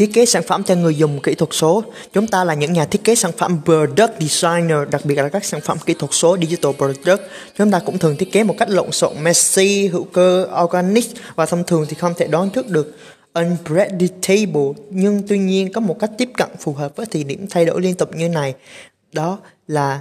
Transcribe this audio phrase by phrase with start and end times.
[0.00, 1.84] thiết kế sản phẩm cho người dùng kỹ thuật số.
[2.12, 5.44] Chúng ta là những nhà thiết kế sản phẩm product designer, đặc biệt là các
[5.44, 7.20] sản phẩm kỹ thuật số digital product.
[7.58, 11.46] Chúng ta cũng thường thiết kế một cách lộn xộn, messy, hữu cơ, organic và
[11.46, 12.96] thông thường thì không thể đoán trước được
[13.34, 17.64] unpredictable nhưng tuy nhiên có một cách tiếp cận phù hợp với thời điểm thay
[17.64, 18.54] đổi liên tục như này
[19.12, 20.00] đó là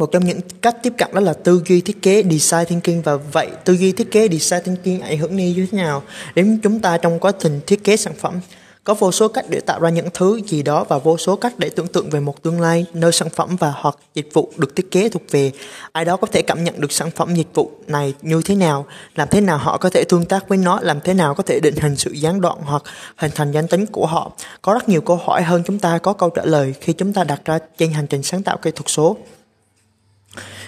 [0.00, 3.16] một trong những cách tiếp cận đó là tư duy thiết kế design thinking và
[3.16, 6.02] vậy tư duy thiết kế design thinking ảnh hưởng như thế nào
[6.34, 8.40] đến chúng ta trong quá trình thiết kế sản phẩm
[8.84, 11.54] có vô số cách để tạo ra những thứ gì đó và vô số cách
[11.58, 14.76] để tưởng tượng về một tương lai nơi sản phẩm và hoặc dịch vụ được
[14.76, 15.52] thiết kế thuộc về.
[15.92, 18.86] Ai đó có thể cảm nhận được sản phẩm dịch vụ này như thế nào,
[19.14, 21.60] làm thế nào họ có thể tương tác với nó, làm thế nào có thể
[21.60, 22.82] định hình sự gián đoạn hoặc
[23.16, 24.32] hình thành danh tính của họ.
[24.62, 27.24] Có rất nhiều câu hỏi hơn chúng ta có câu trả lời khi chúng ta
[27.24, 29.16] đặt ra trên hành trình sáng tạo kỹ thuật số.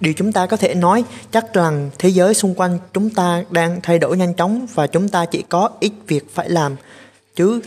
[0.00, 3.80] Điều chúng ta có thể nói chắc rằng thế giới xung quanh chúng ta đang
[3.82, 6.76] thay đổi nhanh chóng và chúng ta chỉ có ít việc phải làm.
[7.36, 7.60] Chứ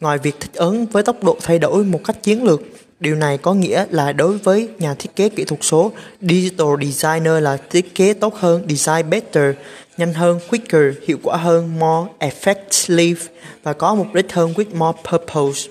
[0.00, 2.60] ngoài việc thích ứng với tốc độ thay đổi một cách chiến lược,
[3.00, 7.42] điều này có nghĩa là đối với nhà thiết kế kỹ thuật số, digital designer
[7.42, 9.54] là thiết kế tốt hơn, design better,
[9.96, 13.14] nhanh hơn, quicker, hiệu quả hơn, more effectively
[13.62, 15.70] và có mục đích hơn with more purpose.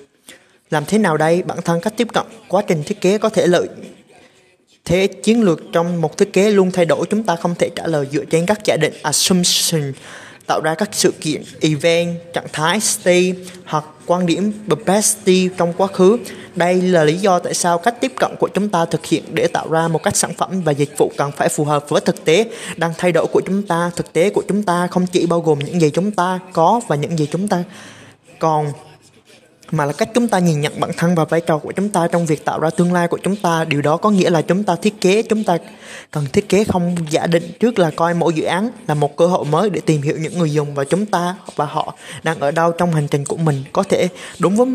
[0.70, 1.44] Làm thế nào đây?
[1.44, 3.68] Bản thân cách tiếp cận quá trình thiết kế có thể lợi
[4.88, 7.88] thế chiến lược trong một thiết kế luôn thay đổi chúng ta không thể trả
[7.88, 9.94] lời dựa trên các giả định assumption
[10.48, 13.34] tạo ra các sự kiện, event, trạng thái, state
[13.66, 14.52] hoặc quan điểm
[14.86, 16.18] perspective trong quá khứ.
[16.56, 19.48] Đây là lý do tại sao cách tiếp cận của chúng ta thực hiện để
[19.48, 22.26] tạo ra một cách sản phẩm và dịch vụ cần phải phù hợp với thực
[22.26, 23.92] tế đang thay đổi của chúng ta.
[23.96, 26.96] Thực tế của chúng ta không chỉ bao gồm những gì chúng ta có và
[26.96, 27.64] những gì chúng ta
[28.40, 28.72] còn
[29.72, 32.08] mà là cách chúng ta nhìn nhận bản thân và vai trò của chúng ta
[32.08, 33.66] trong việc tạo ra tương lai của chúng ta.
[33.66, 35.58] Điều đó có nghĩa là chúng ta thiết kế, chúng ta
[36.12, 39.28] cần thiết kế không giả định trước là coi mỗi dự án là một cơ
[39.28, 42.52] hội mới để tìm hiểu những người dùng và chúng ta và họ đang ở
[42.52, 43.64] đâu trong hành trình của mình.
[43.74, 44.08] Có thể
[44.40, 44.68] đúng với,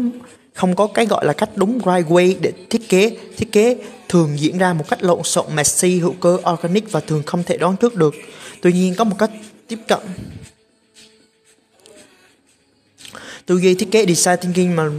[0.55, 3.17] không có cái gọi là cách đúng right way để thiết kế.
[3.37, 3.77] Thiết kế
[4.09, 7.57] thường diễn ra một cách lộn xộn, messy, hữu cơ, organic và thường không thể
[7.57, 8.15] đoán trước được.
[8.61, 9.31] Tuy nhiên có một cách
[9.69, 9.99] tiếp cận
[13.47, 14.91] tôi ghi thiết kế design thinking mà